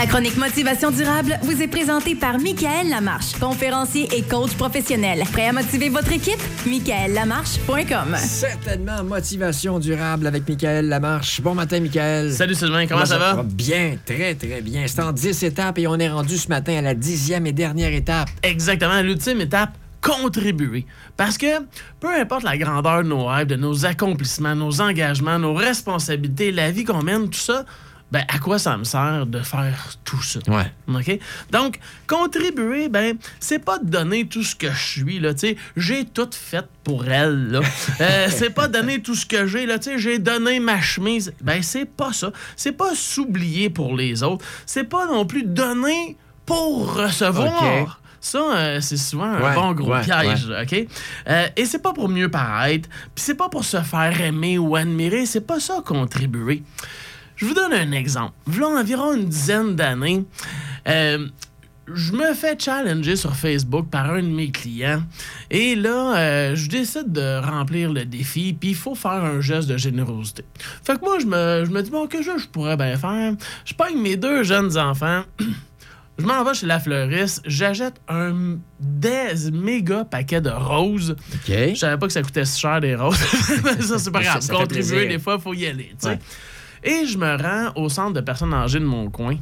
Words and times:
La 0.00 0.06
chronique 0.06 0.38
Motivation 0.38 0.90
durable 0.90 1.38
vous 1.42 1.60
est 1.60 1.68
présentée 1.68 2.14
par 2.14 2.38
Michael 2.38 2.88
Lamarche, 2.88 3.38
conférencier 3.38 4.08
et 4.16 4.22
coach 4.22 4.52
professionnel. 4.54 5.24
Prêt 5.30 5.48
à 5.48 5.52
motiver 5.52 5.90
votre 5.90 6.10
équipe? 6.10 6.40
MichaelLamarche.com. 6.64 8.16
Certainement, 8.16 9.04
motivation 9.04 9.78
durable 9.78 10.26
avec 10.26 10.48
Michael 10.48 10.88
Lamarche. 10.88 11.42
Bon 11.42 11.54
matin, 11.54 11.80
Michael. 11.80 12.32
Salut 12.32 12.54
Sylvain, 12.54 12.86
comment, 12.86 13.04
ça 13.04 13.18
va? 13.18 13.42
Bien, 13.42 13.98
très, 14.06 14.34
très 14.34 14.62
bien. 14.62 14.86
C'est 14.86 15.02
en 15.02 15.12
10 15.12 15.42
étapes 15.42 15.78
et 15.78 15.86
on 15.86 15.98
est 15.98 16.08
rendu 16.08 16.38
ce 16.38 16.48
matin 16.48 16.78
à 16.78 16.80
la 16.80 16.94
dixième 16.94 17.46
et 17.46 17.52
dernière 17.52 17.92
étape. 17.92 18.30
Exactement, 18.42 19.02
l'ultime 19.02 19.42
étape 19.42 19.76
contribuer. 20.00 20.86
Parce 21.18 21.36
que 21.36 21.60
peu 22.00 22.08
importe 22.18 22.44
la 22.44 22.56
grandeur 22.56 23.02
de 23.02 23.08
nos 23.08 23.26
rêves, 23.26 23.48
de 23.48 23.56
nos 23.56 23.84
accomplissements, 23.84 24.54
nos 24.54 24.80
engagements, 24.80 25.38
nos 25.38 25.52
responsabilités, 25.52 26.52
la 26.52 26.70
vie 26.70 26.84
qu'on 26.84 27.02
mène, 27.02 27.28
tout 27.28 27.38
ça, 27.38 27.66
ben 28.10 28.24
à 28.28 28.38
quoi 28.38 28.58
ça 28.58 28.76
me 28.76 28.84
sert 28.84 29.26
de 29.26 29.40
faire 29.40 29.90
tout 30.04 30.22
ça? 30.22 30.40
Ouais. 30.48 30.72
OK? 30.88 31.18
Donc, 31.50 31.78
contribuer, 32.06 32.88
ben, 32.88 33.16
c'est 33.38 33.58
pas 33.60 33.78
de 33.78 33.88
donner 33.88 34.26
tout 34.26 34.42
ce 34.42 34.56
que 34.56 34.70
je 34.70 35.00
suis, 35.00 35.20
là, 35.20 35.32
tu 35.34 35.48
sais. 35.48 35.56
J'ai 35.76 36.04
tout 36.04 36.28
fait 36.32 36.66
pour 36.84 37.06
elle, 37.06 37.50
là. 37.50 37.60
Euh, 38.00 38.28
c'est 38.30 38.50
pas 38.50 38.66
donner 38.66 39.02
tout 39.02 39.14
ce 39.14 39.26
que 39.26 39.46
j'ai, 39.46 39.66
là, 39.66 39.78
tu 39.78 39.90
sais. 39.90 39.98
J'ai 39.98 40.18
donné 40.18 40.58
ma 40.58 40.80
chemise. 40.80 41.32
Ben, 41.42 41.62
c'est 41.62 41.84
pas 41.84 42.12
ça. 42.12 42.32
C'est 42.56 42.72
pas 42.72 42.94
s'oublier 42.94 43.68
pour 43.68 43.94
les 43.94 44.22
autres. 44.22 44.44
C'est 44.64 44.84
pas 44.84 45.06
non 45.06 45.26
plus 45.26 45.42
donner 45.42 46.16
pour 46.46 46.94
recevoir. 46.94 48.00
Ça, 48.20 48.38
euh, 48.38 48.80
c'est 48.80 48.96
souvent 48.98 49.24
un 49.24 49.40
Ouais, 49.40 49.54
bon 49.54 49.72
gros 49.72 49.92
ouais, 49.92 50.02
piège, 50.02 50.50
OK? 50.50 50.86
Euh, 51.28 51.48
et 51.56 51.64
c'est 51.64 51.78
pas 51.78 51.92
pour 51.92 52.08
mieux 52.08 52.30
paraître, 52.30 52.88
puis 53.14 53.24
c'est 53.24 53.34
pas 53.34 53.48
pour 53.48 53.64
se 53.64 53.80
faire 53.80 54.20
aimer 54.20 54.58
ou 54.58 54.76
admirer, 54.76 55.24
c'est 55.24 55.46
pas 55.46 55.58
ça 55.58 55.82
contribuer. 55.84 56.62
Je 57.40 57.46
vous 57.46 57.54
donne 57.54 57.72
un 57.72 57.92
exemple. 57.92 58.34
V'là 58.46 58.68
environ 58.68 59.14
une 59.14 59.24
dizaine 59.24 59.74
d'années, 59.74 60.24
euh, 60.86 61.26
je 61.92 62.12
me 62.12 62.34
fais 62.34 62.54
challenger 62.58 63.16
sur 63.16 63.34
Facebook 63.34 63.88
par 63.90 64.10
un 64.10 64.22
de 64.22 64.28
mes 64.28 64.50
clients. 64.50 65.02
Et 65.50 65.74
là, 65.74 66.18
euh, 66.18 66.54
je 66.54 66.68
décide 66.68 67.10
de 67.10 67.40
remplir 67.40 67.92
le 67.94 68.04
défi, 68.04 68.52
puis 68.52 68.70
il 68.70 68.74
faut 68.74 68.94
faire 68.94 69.24
un 69.24 69.40
geste 69.40 69.68
de 69.68 69.78
générosité. 69.78 70.44
Fait 70.84 70.98
que 70.98 71.00
moi, 71.00 71.18
je 71.18 71.24
me, 71.24 71.64
je 71.64 71.70
me 71.70 71.82
dis, 71.82 71.90
bon, 71.90 72.06
que 72.06 72.22
je, 72.22 72.36
je 72.36 72.46
pourrais 72.46 72.76
bien 72.76 72.98
faire? 72.98 73.32
Je 73.64 73.72
pogne 73.72 73.98
mes 73.98 74.16
deux 74.18 74.42
jeunes 74.42 74.76
enfants. 74.76 75.22
Je 76.18 76.26
m'en 76.26 76.44
vais 76.44 76.52
chez 76.52 76.66
la 76.66 76.78
fleuriste, 76.78 77.40
j'achète 77.46 77.94
un 78.06 78.58
des 78.78 79.50
méga 79.50 80.04
paquet 80.04 80.42
de 80.42 80.50
roses. 80.50 81.12
OK. 81.12 81.48
Je 81.48 81.74
savais 81.74 81.96
pas 81.96 82.08
que 82.08 82.12
ça 82.12 82.20
coûtait 82.20 82.44
si 82.44 82.60
cher 82.60 82.78
des 82.82 82.94
roses. 82.94 83.16
Ça, 83.80 83.98
c'est 83.98 84.10
pas 84.10 84.20
grave. 84.20 84.46
Contribuer, 84.46 85.06
des 85.06 85.18
fois, 85.18 85.36
il 85.38 85.40
faut 85.42 85.54
y 85.54 85.64
aller. 85.64 85.94
Ouais. 86.04 86.18
Et 86.82 87.06
je 87.06 87.18
me 87.18 87.36
rends 87.36 87.72
au 87.80 87.88
centre 87.88 88.12
de 88.14 88.20
personnes 88.20 88.54
âgées 88.54 88.80
de 88.80 88.84
mon 88.84 89.10
coin 89.10 89.36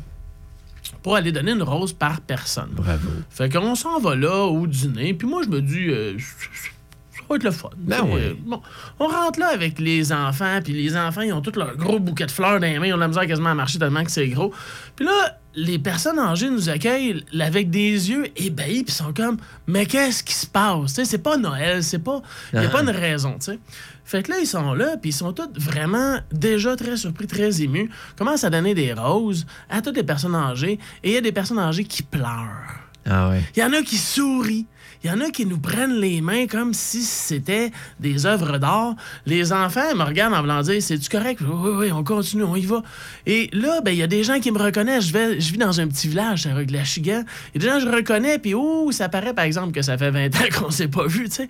pour 1.03 1.17
aller 1.17 1.33
donner 1.33 1.53
une 1.53 1.63
rose 1.63 1.93
par 1.93 2.21
personne. 2.21 2.71
Bravo. 2.73 3.09
Fait 3.31 3.49
qu'on 3.53 3.75
s'en 3.75 3.99
va 4.01 4.17
là 4.17 4.45
au 4.45 4.67
dîner, 4.67 5.15
puis 5.15 5.29
moi, 5.29 5.43
je 5.45 5.49
me 5.49 5.61
dis, 5.61 5.89
euh, 5.89 6.17
ça 6.19 7.23
va 7.29 7.37
être 7.37 7.45
le 7.45 7.51
fun. 7.51 7.69
Ben 7.77 8.01
oui. 8.05 8.21
Euh, 8.21 8.35
Bon, 8.45 8.61
on 8.99 9.07
rentre 9.07 9.39
là 9.39 9.49
avec 9.49 9.79
les 9.79 10.13
enfants, 10.13 10.61
puis 10.65 10.73
les 10.73 10.97
enfants, 10.97 11.21
ils 11.23 11.33
ont 11.33 11.41
tous 11.43 11.57
leur 11.57 11.77
gros 11.77 11.99
bouquet 12.01 12.27
de 12.27 12.31
fleurs 12.31 12.59
dans 12.59 12.67
les 12.67 12.79
mains, 12.79 12.87
ils 12.87 12.93
ont 12.93 12.97
de 12.97 13.03
la 13.03 13.09
misère 13.09 13.27
quasiment 13.27 13.51
à 13.51 13.55
marcher 13.55 13.79
tellement 13.79 14.03
que 14.03 14.11
c'est 14.11 14.29
gros. 14.29 14.53
Puis 14.97 15.05
là, 15.05 15.39
les 15.61 15.79
personnes 15.79 16.19
âgées 16.21 16.51
nous 16.51 16.69
accueillent 16.69 17.25
avec 17.41 17.69
des 17.71 18.11
yeux 18.11 18.29
ébahis, 18.37 18.85
puis 18.85 18.95
sont 18.95 19.13
comme, 19.13 19.39
mais 19.67 19.87
qu'est-ce 19.87 20.23
qui 20.23 20.35
se 20.35 20.47
passe? 20.47 20.93
Tu 20.95 21.01
sais, 21.01 21.05
c'est 21.05 21.19
pas 21.19 21.37
Noël, 21.37 21.83
c'est 21.83 21.99
pas. 21.99 22.23
Il 22.53 22.61
n'y 22.61 22.65
a 22.67 22.69
Ah. 22.69 22.73
pas 22.73 22.83
une 22.83 22.91
raison, 22.91 23.33
tu 23.35 23.47
sais. 23.47 23.59
Fait 24.05 24.23
que 24.23 24.31
là, 24.31 24.39
ils 24.41 24.47
sont 24.47 24.73
là, 24.75 24.97
puis 24.97 25.11
ils 25.11 25.15
sont 25.15 25.33
tous 25.33 25.49
vraiment 25.57 26.19
déjà 26.33 26.77
très 26.77 26.97
surpris, 26.97 27.27
très 27.27 27.61
émus. 27.61 27.91
Commencent 28.17 28.45
à 28.45 28.51
donner 28.51 28.75
des 28.75 28.93
roses 28.93 29.47
à 29.69 29.83
toutes 29.83 29.97
les 29.97 30.05
personnes 30.05 30.35
âgées, 30.37 30.79
et 31.03 31.09
il 31.11 31.13
y 31.15 31.17
a 31.17 31.21
des 31.21 31.33
personnes 31.33 31.59
âgées 31.59 31.85
qui 31.85 32.03
pleurent. 32.05 32.85
Ah 33.05 33.31
ouais. 33.31 33.43
Il 33.57 33.61
y 33.61 33.65
en 33.65 33.73
a 33.73 33.83
qui 33.83 33.97
sourient. 33.99 34.67
Il 35.05 35.11
y 35.11 35.13
en 35.13 35.21
a 35.21 35.31
qui 35.31 35.47
nous 35.47 35.59
prennent 35.59 35.95
les 35.95 36.21
mains 36.21 36.47
comme 36.47 36.75
si 36.75 37.03
c'était 37.03 37.71
des 38.01 38.27
œuvres 38.27 38.59
d'art. 38.59 38.95
Les 39.27 39.53
enfants 39.53 39.95
me 39.95 40.03
regardent 40.03 40.35
en 40.35 40.41
voulant 40.41 40.63
dire 40.63 40.83
C'est-tu 40.83 41.09
correct? 41.09 41.41
Oui, 41.41 41.49
oui, 41.53 41.71
oui, 41.77 41.93
on 41.93 42.03
continue, 42.03 42.45
on 42.45 42.57
y 42.57 42.67
va. 42.67 42.83
Et 43.27 43.49
là, 43.53 43.81
ben, 43.81 43.93
il 43.93 43.99
y 43.99 44.03
a 44.03 44.07
des 44.07 44.25
gens 44.25 44.41
qui 44.41 44.51
me 44.51 44.59
reconnaissent. 44.59 45.07
Je, 45.07 45.13
vais, 45.13 45.41
je 45.41 45.53
vis 45.53 45.59
dans 45.59 45.81
un 45.81 45.87
petit 45.87 46.09
village, 46.09 46.49
rue 46.53 46.67
de 46.67 46.73
la 46.73 46.85
Chigan. 46.85 47.23
A 47.55 47.59
des 47.59 47.67
gens 47.67 47.81
je 47.81 47.89
reconnais, 47.89 48.39
puis 48.39 48.55
oh, 48.55 48.91
ça 48.91 49.09
paraît 49.09 49.35
par 49.35 49.45
exemple 49.45 49.73
que 49.73 49.83
ça 49.83 49.97
fait 49.97 50.11
20 50.11 50.35
ans 50.37 50.59
qu'on 50.59 50.71
s'est 50.71 50.89
pas 50.89 51.07
vu, 51.07 51.29
tu 51.29 51.37
sais. 51.37 51.49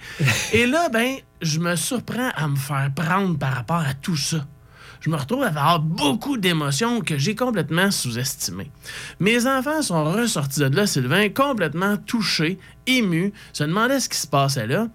Et 0.53 0.66
là, 0.66 0.88
ben, 0.88 1.16
je 1.41 1.59
me 1.59 1.76
surprends 1.76 2.30
à 2.34 2.48
me 2.48 2.56
faire 2.56 2.91
prendre 2.94 3.38
par 3.38 3.54
rapport 3.54 3.76
à 3.80 3.94
tout 3.94 4.16
ça 4.16 4.44
je 5.00 5.10
me 5.10 5.16
retrouve 5.16 5.42
à 5.42 5.48
avoir 5.48 5.81
beaucoup 5.81 6.36
d'émotions 6.36 7.00
que 7.00 7.19
j'ai 7.19 7.34
complètement 7.34 7.91
sous-estimées. 7.91 8.70
Mes 9.20 9.47
enfants 9.47 9.82
sont 9.82 10.04
ressortis 10.04 10.60
de 10.60 10.76
là, 10.76 10.86
Sylvain, 10.86 11.28
complètement 11.28 11.97
touchés, 11.97 12.59
émus, 12.86 13.32
se 13.53 13.64
demandaient 13.64 14.00
ce 14.00 14.09
qui 14.09 14.19
se 14.19 14.26
passait 14.26 14.66
là. 14.66 14.88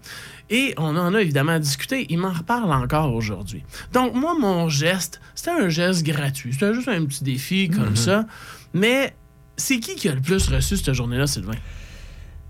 Et 0.50 0.74
on 0.76 0.96
en 0.96 1.14
a 1.14 1.22
évidemment 1.22 1.58
discuté. 1.58 2.06
Ils 2.10 2.18
m'en 2.18 2.32
reparlent 2.32 2.72
encore 2.72 3.14
aujourd'hui. 3.14 3.64
Donc, 3.92 4.14
moi, 4.14 4.34
mon 4.38 4.68
geste, 4.68 5.20
c'était 5.34 5.50
un 5.50 5.68
geste 5.68 6.04
gratuit. 6.04 6.52
C'était 6.52 6.74
juste 6.74 6.88
un 6.88 7.04
petit 7.06 7.24
défi 7.24 7.70
comme 7.70 7.96
ça. 7.96 8.26
Mais 8.74 9.14
c'est 9.56 9.80
qui 9.80 9.94
qui 9.94 10.08
a 10.08 10.14
le 10.14 10.20
plus 10.20 10.48
reçu 10.48 10.76
cette 10.76 10.92
journée-là, 10.92 11.26
Sylvain? 11.26 11.56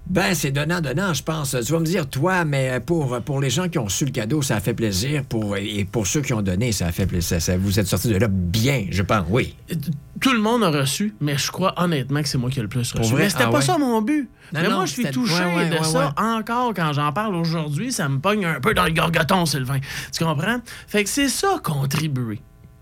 Ben, 0.07 0.35
c'est 0.35 0.51
donnant-donnant, 0.51 1.15
je 1.15 1.23
pense. 1.23 1.57
Tu 1.65 1.73
vas 1.73 1.81
me 1.81 1.85
dire, 1.87 2.07
toi, 2.09 2.45
mais 2.45 2.79
pour, 2.79 3.19
pour 3.23 3.41
les 3.41 3.49
gens 3.49 3.69
qui 3.71 3.79
ont 3.79 3.85
reçu 3.85 4.05
le 4.05 4.11
cadeau, 4.11 4.43
ça 4.43 4.57
a 4.57 4.61
fait 4.61 4.75
plaisir. 4.75 5.25
Pour, 5.25 5.57
et 5.57 5.87
pour 5.91 6.07
ceux 6.07 6.21
qui 6.21 6.35
ont 6.35 6.43
donné, 6.43 6.73
ça 6.73 6.87
a 6.87 6.93
fait 6.93 7.07
plaisir. 7.07 7.41
Ça- 7.41 7.57
vous 7.57 7.81
êtes 7.81 7.87
sortis 7.87 8.09
de 8.09 8.17
là 8.17 8.29
bien, 8.29 8.87
je 8.91 9.03
pense, 9.03 9.25
oui. 9.31 9.57
Tout 10.21 10.33
le 10.35 10.41
monde 10.41 10.63
a 10.63 10.71
reçu, 10.71 11.15
mais 11.21 11.39
je 11.39 11.51
crois 11.51 11.73
honnêtement 11.83 12.21
que 12.23 12.29
c'est 12.29 12.37
moi 12.39 12.51
qui 12.51 12.59
ai 12.59 12.63
le 12.63 12.69
plus 12.69 12.93
reçu. 12.93 13.15
Mais 13.15 13.31
c'était 13.31 13.45
Ah 13.45 13.51
pas 13.51 13.59
ouais? 13.59 13.65
ça 13.65 13.79
mon 13.79 14.03
but. 14.03 14.29
Non, 14.53 14.61
mais 14.61 14.69
non, 14.69 14.77
moi, 14.77 14.87
je 14.87 14.93
suis 14.93 15.05
touché 15.11 15.33
ouais, 15.43 15.57
ouais, 15.57 15.71
de 15.71 15.83
ça 15.83 16.13
encore 16.19 16.75
quand 16.75 16.93
j'en 16.93 17.11
parle 17.13 17.35
aujourd'hui. 17.35 17.91
Ça 17.91 18.07
me 18.09 18.19
pogne 18.19 18.45
un 18.45 18.61
peu 18.61 18.75
dans 18.75 18.85
le 18.85 18.93
gorgoton, 18.93 19.47
Sylvain. 19.47 19.79
Tu 20.13 20.23
comprends? 20.23 20.59
Fait 20.87 21.03
que 21.03 21.09
c'est 21.11 21.29
ça, 21.31 21.59
contribuer. 21.65 22.41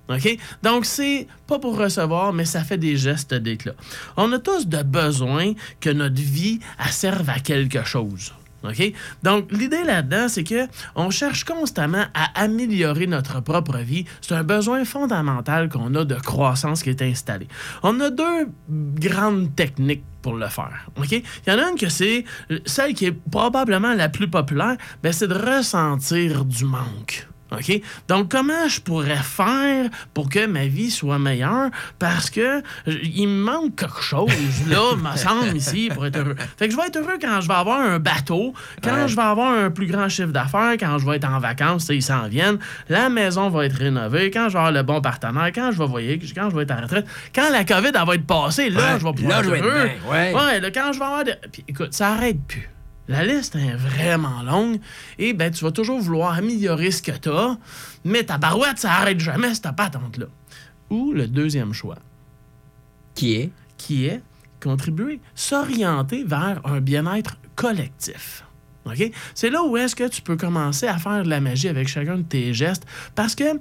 OK? 0.09 0.39
Donc, 0.63 0.85
c'est 0.85 1.27
pas 1.47 1.59
pour 1.59 1.79
recevoir, 1.79 2.33
mais 2.33 2.45
ça 2.45 2.65
fait 2.65 2.79
des 2.79 2.97
gestes 2.97 3.35
d'éclat. 3.35 3.75
On 4.17 4.33
a 4.33 4.39
tous 4.39 4.67
de 4.67 4.83
besoin 4.83 5.53
que 5.81 5.91
notre 5.91 6.21
vie 6.21 6.61
serve 6.91 7.29
à 7.31 7.39
quelque 7.39 7.85
chose. 7.85 8.33
OK? 8.65 8.93
Donc, 9.23 9.51
l'idée 9.51 9.83
là-dedans, 9.85 10.29
c'est 10.29 10.45
que 10.45 10.67
on 10.95 11.11
cherche 11.11 11.45
constamment 11.45 12.05
à 12.15 12.43
améliorer 12.43 13.07
notre 13.07 13.41
propre 13.41 13.79
vie. 13.79 14.05
C'est 14.21 14.35
un 14.35 14.45
besoin 14.45 14.85
fondamental 14.85 15.69
qu'on 15.69 15.95
a 15.95 16.05
de 16.05 16.15
croissance 16.15 16.83
qui 16.83 16.91
est 16.91 17.03
installé. 17.03 17.49
On 17.83 17.99
a 18.01 18.11
deux 18.11 18.49
grandes 18.69 19.55
techniques 19.57 20.05
pour 20.23 20.34
le 20.34 20.47
faire. 20.47 20.89
OK? 20.97 21.11
Il 21.11 21.23
y 21.49 21.51
en 21.51 21.59
a 21.59 21.71
une 21.71 21.79
que 21.79 21.89
c'est 21.89 22.25
euh, 22.51 22.61
celle 22.65 22.95
qui 22.95 23.07
est 23.07 23.31
probablement 23.31 23.95
la 23.95 24.09
plus 24.09 24.29
populaire, 24.29 24.77
ben, 25.03 25.13
c'est 25.13 25.27
de 25.27 25.34
ressentir 25.34 26.45
du 26.45 26.65
manque. 26.65 27.27
OK? 27.59 27.81
Donc, 28.09 28.31
comment 28.31 28.69
je 28.69 28.81
pourrais 28.81 29.17
faire 29.23 29.89
pour 30.15 30.29
que 30.29 30.47
ma 30.47 30.67
vie 30.67 30.91
soit 30.91 31.19
meilleure? 31.19 31.71
Parce 31.99 32.31
que 32.31 32.59
euh, 32.59 32.63
il 32.87 33.29
me 33.29 33.43
manque 33.45 33.77
quelque 33.77 34.03
chose, 34.03 34.31
là, 34.69 34.95
me 34.97 35.17
semble, 35.17 35.57
ici, 35.57 35.91
pour 35.93 36.07
être 36.07 36.17
heureux. 36.19 36.37
Fait 36.57 36.67
que 36.67 36.73
je 36.73 36.77
vais 36.77 36.87
être 36.87 36.97
heureux 36.97 37.19
quand 37.21 37.41
je 37.41 37.49
vais 37.49 37.55
avoir 37.55 37.81
un 37.81 37.99
bateau, 37.99 38.55
quand 38.83 38.93
Ouais. 38.95 39.09
je 39.09 39.17
vais 39.17 39.23
avoir 39.23 39.53
un 39.53 39.71
plus 39.71 39.87
grand 39.87 40.09
chiffre 40.09 40.29
d'affaires, 40.33 40.73
quand 40.79 40.99
je 40.99 41.07
vais 41.07 41.17
être 41.17 41.29
en 41.29 41.39
vacances, 41.39 41.89
ils 41.91 42.03
s'en 42.03 42.29
viennent, 42.29 42.59
la 42.89 43.09
maison 43.09 43.49
va 43.49 43.67
être 43.67 43.77
rénovée, 43.77 44.31
quand 44.31 44.49
je 44.49 44.53
vais 44.55 44.59
avoir 44.59 44.73
le 44.73 44.83
bon 44.83 45.01
partenaire, 45.01 45.51
quand 45.55 45.71
je 45.73 45.79
vais 45.79 45.87
voyager, 45.87 46.21
quand 46.34 46.51
je 46.51 46.57
vais 46.57 46.63
être 46.63 46.73
en 46.73 46.81
retraite, 46.83 47.07
quand 47.34 47.51
la 47.51 47.65
COVID, 47.65 47.91
elle 47.95 48.07
va 48.07 48.15
être 48.15 48.27
passée, 48.27 48.71
là, 48.71 48.95
Ouais, 48.95 49.01
je 49.01 49.05
vais 49.05 49.13
pouvoir 49.13 49.43
là, 49.43 49.57
être 49.57 49.65
heureux. 49.65 49.73
bien, 49.84 50.11
ouais. 50.11 50.34
Ouais, 50.34 50.61
là, 50.61 50.71
quand 50.71 50.93
je 50.93 50.99
vais 50.99 51.05
avoir... 51.05 51.25
de- 51.25 51.34
Puis, 51.51 51.65
écoute, 51.69 51.93
ça 51.95 52.11
arrête 52.13 52.39
plus. 52.47 52.69
La 53.12 53.27
liste 53.27 53.56
est 53.56 53.75
vraiment 53.75 54.43
longue 54.43 54.81
et 55.19 55.34
ben, 55.34 55.53
tu 55.53 55.62
vas 55.65 55.71
toujours 55.71 56.00
vouloir 56.00 56.33
améliorer 56.33 56.91
ce 56.91 57.03
que 57.03 57.12
tu 57.12 57.28
as, 57.28 57.59
mais 58.05 58.25
ta 58.25 58.39
barouette, 58.39 58.78
ça 58.78 58.91
arrête 58.91 59.21
jamais 59.21 59.53
cette 59.55 59.71
patente-là. 59.77 60.28
Ou 60.89 61.12
le 61.12 61.28
deuxième 61.28 61.75
choix, 61.75 61.99
Qui 63.15 63.34
est? 63.34 63.51
qui 63.77 64.06
est 64.06 64.22
contribuer, 64.62 65.21
s'orienter 65.34 66.25
vers 66.25 66.63
un 66.65 66.81
bien-être 66.81 67.36
collectif. 67.54 68.45
C'est 69.34 69.51
là 69.51 69.63
où 69.63 69.77
est-ce 69.77 69.95
que 69.95 70.09
tu 70.09 70.22
peux 70.22 70.39
commencer 70.39 70.86
à 70.86 70.97
faire 70.97 71.22
de 71.22 71.28
la 71.28 71.41
magie 71.42 71.69
avec 71.69 71.89
chacun 71.89 72.16
de 72.16 72.22
tes 72.22 72.54
gestes 72.54 72.86
parce 73.15 73.34
que 73.34 73.60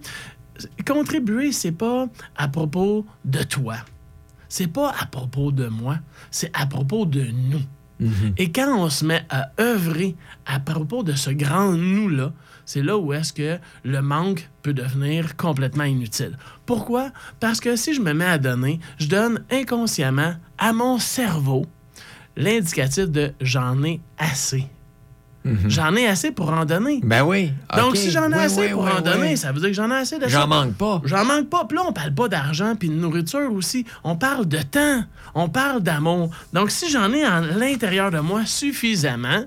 contribuer, 0.88 1.52
c'est 1.52 1.74
pas 1.74 2.08
à 2.38 2.48
propos 2.48 3.06
de 3.25 3.44
toi. 3.44 3.75
C'est 4.48 4.68
pas 4.68 4.94
à 4.98 5.08
propos 5.08 5.52
de 5.52 5.68
moi, 5.68 5.98
c'est 6.30 6.52
à 6.56 6.66
propos 6.66 7.06
de 7.06 7.24
nous. 7.24 7.64
Et 8.38 8.51
quand 8.51 8.77
on 8.77 8.89
se 8.89 9.06
met 9.06 9.24
à 9.30 9.51
œuvrer 9.59 10.15
à 10.45 10.59
propos 10.59 11.03
de 11.03 11.13
ce 11.13 11.30
grand 11.30 11.71
nous-là, 11.71 12.33
c'est 12.65 12.81
là 12.81 12.98
où 12.98 13.13
est-ce 13.13 13.33
que 13.33 13.59
le 13.83 14.01
manque 14.01 14.50
peut 14.62 14.74
devenir 14.74 15.36
complètement 15.36 15.83
inutile. 15.83 16.38
Pourquoi? 16.65 17.12
Parce 17.39 17.59
que 17.59 17.75
si 17.75 17.94
je 17.94 18.01
me 18.01 18.13
mets 18.13 18.25
à 18.25 18.38
donner, 18.38 18.80
je 18.98 19.07
donne 19.07 19.44
inconsciemment 19.51 20.36
à 20.57 20.74
mon 20.74 20.98
cerveau 20.98 21.65
l'indicatif 22.38 23.09
de 23.09 23.33
j'en 23.42 23.83
ai 23.83 24.00
assez. 24.18 24.68
J'en 25.68 25.96
ai 25.96 26.08
assez 26.08 26.32
pour 26.32 26.52
en 26.52 26.66
donner. 26.66 27.00
Ben 27.04 27.24
oui. 27.24 27.52
Donc, 27.76 27.98
si 27.98 28.12
j'en 28.12 28.30
ai 28.32 28.36
Oui, 28.36 28.44
assez 28.44 28.62
oui, 28.62 28.70
pour 28.70 28.84
oui, 28.84 28.92
en 28.98 29.02
donner, 29.02 29.36
ça 29.36 29.52
veut 29.52 29.60
dire 29.60 29.70
que 29.70 29.76
j'en 29.76 29.90
ai 29.90 29.96
assez 29.96 30.18
de 30.18 30.24
ça. 30.24 30.30
J'en 30.30 30.48
manque 30.48 30.74
pas. 30.76 31.02
J'en 31.06 31.26
manque 31.26 31.50
pas. 31.50 31.66
Puis 31.66 31.78
là, 31.78 31.84
on 31.88 31.94
parle 31.94 32.14
pas 32.14 32.28
d'argent 32.28 32.76
puis 32.76 32.90
de 32.90 32.94
nourriture 32.96 33.52
aussi. 33.54 33.86
On 34.04 34.16
parle 34.16 34.48
de 34.48 34.62
temps. 34.62 35.04
On 35.34 35.50
parle 35.50 35.82
d'amour. 35.82 36.30
Donc, 36.54 36.70
si 36.72 36.90
j'en 36.92 37.12
ai 37.14 37.24
à 37.24 37.42
l'intérieur 37.42 38.12
de 38.12 38.20
moi 38.20 38.46
suffisamment, 38.46 39.46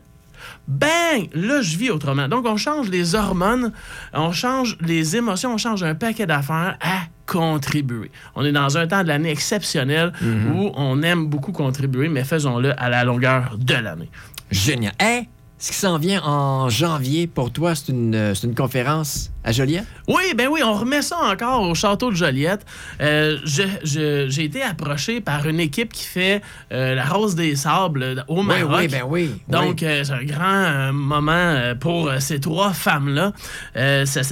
bang, 0.67 1.29
là, 1.33 1.61
je 1.63 1.77
vis 1.77 1.91
autrement. 1.91 2.27
Donc, 2.29 2.47
on 2.47 2.57
change 2.57 2.89
les 2.89 3.15
hormones, 3.15 3.73
on 4.13 4.33
change 4.33 4.77
les 4.81 5.17
émotions, 5.17 5.55
on 5.55 5.59
change 5.59 5.83
un 5.83 5.95
paquet 5.95 6.27
d'affaires 6.27 6.77
à 6.81 7.03
contribuer. 7.27 8.11
On 8.35 8.45
est 8.45 8.53
dans 8.53 8.77
un 8.77 8.87
temps 8.87 9.03
de 9.03 9.09
l'année 9.09 9.31
exceptionnel 9.31 10.13
où 10.23 10.71
on 10.75 11.03
aime 11.03 11.27
beaucoup 11.27 11.53
contribuer, 11.53 12.09
mais 12.09 12.25
faisons-le 12.25 12.79
à 12.81 12.89
la 12.89 13.05
longueur 13.05 13.57
de 13.59 13.75
l'année. 13.75 14.11
Génial. 14.51 14.93
Hey, 14.99 15.29
ce 15.59 15.71
qui 15.73 15.79
s'en 15.79 15.99
vient 15.99 16.23
en 16.25 16.69
janvier 16.69 17.27
pour 17.27 17.51
toi, 17.53 17.75
c'est 17.75 17.91
une, 17.93 18.15
euh, 18.15 18.35
c'est 18.35 18.47
une 18.47 18.55
conférence 18.55 19.31
à 19.45 19.53
Joliette? 19.53 19.87
Oui, 20.09 20.35
ben 20.37 20.49
oui, 20.51 20.61
on 20.65 20.75
remet 20.75 21.01
ça 21.03 21.19
encore 21.19 21.63
au 21.63 21.75
château 21.75 22.11
de 22.11 22.17
Joliette. 22.17 22.65
Euh, 23.01 23.39
J'ai 23.45 24.45
été 24.45 24.63
approché 24.63 25.21
par 25.21 25.47
une 25.47 25.61
équipe 25.61 25.93
qui 25.93 26.05
fait 26.05 26.43
euh, 26.73 26.95
la 26.95 27.05
Rose 27.05 27.35
des 27.35 27.55
Sables 27.57 28.25
au 28.29 28.43
Maroc. 28.43 28.79
oui, 28.81 28.89
ben 28.89 29.03
oui. 29.07 29.31
Donc, 29.49 29.79
oui. 29.83 29.87
euh, 29.87 30.03
c'est 30.05 30.13
un 30.13 30.25
grand 30.25 30.93
moment 30.93 31.75
pour 31.79 32.11
ces 32.21 32.41
trois 32.41 32.73
femmes-là. 32.73 33.33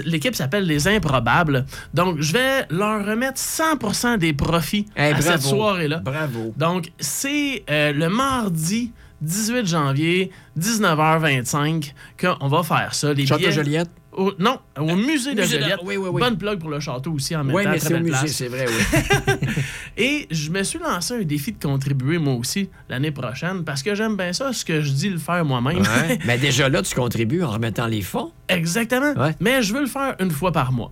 L'équipe 0.05 0.35
s'appelle 0.35 0.65
Les 0.67 0.89
Improbables. 0.89 1.67
Donc, 1.95 2.21
je 2.21 2.33
vais 2.33 2.67
leur 2.71 3.07
remettre 3.07 3.39
100% 3.41 4.19
des 4.19 4.33
profits 4.33 4.87
Hey, 4.97 5.13
à 5.13 5.21
cette 5.21 5.43
soirée-là. 5.43 5.99
Bravo. 5.99 6.53
Donc, 6.57 6.91
c'est 6.99 7.65
le 7.69 8.09
mardi 8.09 8.93
18 9.23 9.67
janvier, 9.67 10.31
19h25, 10.59 11.93
qu'on 12.21 12.49
va 12.49 12.63
faire 12.63 12.95
ça. 12.95 13.13
Les 13.13 13.27
Château 13.27 13.51
Joliette? 13.51 13.89
au- 14.13 14.33
non, 14.39 14.59
au 14.79 14.95
musée 14.95 15.35
de 15.35 15.41
musée 15.41 15.57
de- 15.59 15.63
Joliette. 15.63 15.79
oui, 15.85 15.97
oui, 15.97 16.09
oui. 16.13 16.21
Bonne 16.21 16.37
plug 16.37 16.59
pour 16.59 16.69
le 16.71 16.81
château 16.81 17.13
aussi 17.13 17.35
en 17.37 17.45
même 17.45 17.55
Oui, 17.55 17.65
temps. 17.65 17.71
mais 17.71 17.79
très 17.79 17.89
c'est 17.89 17.95
au 17.95 18.01
musée, 18.01 18.29
c'est 18.29 18.49
vrai, 18.49 18.67
oui. 18.69 19.33
Et 19.97 20.27
je 20.31 20.51
me 20.51 20.63
suis 20.63 20.79
lancé 20.79 21.15
un 21.15 21.23
défi 21.23 21.53
de 21.53 21.63
contribuer 21.65 22.19
moi 22.19 22.35
aussi 22.35 22.69
l'année 22.89 23.11
prochaine 23.11 23.65
parce 23.65 23.83
que 23.83 23.95
j'aime 23.95 24.17
bien 24.17 24.33
ça, 24.33 24.53
ce 24.53 24.65
que 24.65 24.81
je 24.81 24.91
dis 24.93 25.09
le 25.11 25.19
faire 25.19 25.45
moi-même. 25.45 25.79
Ouais. 25.81 26.19
Mais 26.27 26.39
déjà 26.39 26.69
là, 26.69 26.83
tu 26.83 26.95
contribues 26.95 27.43
en 27.43 27.51
remettant 27.51 27.87
les 27.87 28.03
fonds. 28.03 28.33
Exactement. 28.49 29.13
Ouais. 29.15 29.35
Mais 29.41 29.63
je 29.63 29.73
veux 29.73 29.81
le 29.81 29.87
faire 29.87 30.17
une 30.21 30.31
fois 30.31 30.53
par 30.53 30.73
mois. 30.73 30.91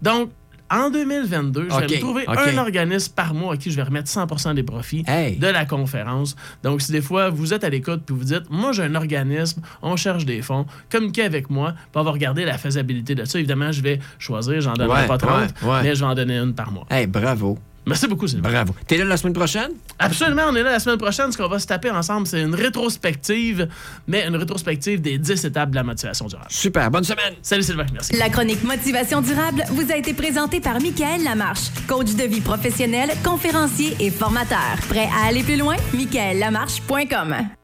Donc, 0.00 0.30
en 0.72 0.90
2022, 0.90 1.68
je 1.70 1.76
vais 1.76 1.86
me 1.96 2.00
trouver 2.00 2.24
un 2.26 2.58
organisme 2.58 3.12
par 3.14 3.34
mois 3.34 3.54
à 3.54 3.56
qui 3.56 3.70
je 3.70 3.76
vais 3.76 3.82
remettre 3.82 4.10
100% 4.10 4.54
des 4.54 4.62
profits 4.62 5.04
Hey. 5.06 5.36
de 5.36 5.46
la 5.46 5.64
conférence. 5.66 6.34
Donc, 6.62 6.80
si 6.82 6.90
des 6.92 7.00
fois 7.02 7.30
vous 7.30 7.52
êtes 7.54 7.64
à 7.64 7.68
l'écoute 7.68 8.02
puis 8.06 8.14
vous 8.16 8.24
dites, 8.24 8.48
moi 8.50 8.72
j'ai 8.72 8.82
un 8.84 8.94
organisme, 8.94 9.60
on 9.82 9.96
cherche 9.96 10.24
des 10.24 10.42
fonds, 10.42 10.66
communiquez 10.90 11.22
avec 11.24 11.50
moi, 11.50 11.72
puis 11.72 11.82
on 11.96 12.02
va 12.02 12.10
regarder 12.10 12.44
la 12.44 12.58
faisabilité 12.58 13.14
de 13.14 13.24
ça. 13.24 13.38
Évidemment, 13.38 13.70
je 13.72 13.82
vais 13.82 13.98
choisir, 14.18 14.60
j'en 14.60 14.72
donnerai 14.74 15.02
Ouais, 15.02 15.06
pas 15.06 15.18
30, 15.18 15.40
ouais, 15.62 15.68
ouais. 15.68 15.82
mais 15.82 15.94
je 15.94 16.00
vais 16.00 16.06
en 16.10 16.14
donner 16.14 16.38
une 16.38 16.54
par 16.54 16.72
mois. 16.72 16.86
Hey, 16.90 17.06
bravo. 17.06 17.58
Merci 17.86 18.06
beaucoup, 18.06 18.28
Sylvain. 18.28 18.48
Bravo. 18.50 18.74
T'es 18.86 18.96
là 18.96 19.04
la 19.04 19.16
semaine 19.16 19.32
prochaine? 19.32 19.70
Absolument, 19.98 20.42
on 20.48 20.54
est 20.54 20.62
là 20.62 20.72
la 20.72 20.78
semaine 20.78 20.98
prochaine. 20.98 21.32
Ce 21.32 21.36
qu'on 21.36 21.48
va 21.48 21.58
se 21.58 21.66
taper 21.66 21.90
ensemble, 21.90 22.26
c'est 22.26 22.40
une 22.40 22.54
rétrospective, 22.54 23.68
mais 24.06 24.26
une 24.26 24.36
rétrospective 24.36 25.00
des 25.00 25.18
10 25.18 25.44
étapes 25.44 25.70
de 25.70 25.74
la 25.74 25.82
motivation 25.82 26.26
durable. 26.26 26.48
Super. 26.50 26.90
Bonne 26.90 27.04
semaine. 27.04 27.34
Salut 27.42 27.62
Sylvain, 27.62 27.86
merci. 27.92 28.16
La 28.16 28.28
chronique 28.28 28.62
Motivation 28.62 29.20
durable 29.20 29.64
vous 29.70 29.90
a 29.90 29.96
été 29.96 30.14
présentée 30.14 30.60
par 30.60 30.80
Michael 30.80 31.24
Lamarche, 31.24 31.70
coach 31.88 32.14
de 32.14 32.24
vie 32.24 32.40
professionnel, 32.40 33.10
conférencier 33.24 33.96
et 33.98 34.10
formateur. 34.10 34.76
Prêt 34.88 35.08
à 35.16 35.28
aller 35.28 35.42
plus 35.42 35.56
loin? 35.56 35.76
michaellamarche.com 35.92 37.52